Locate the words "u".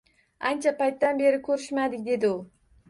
2.37-2.39